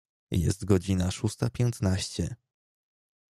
[0.31, 2.35] Jest godzina szósta piętnaście.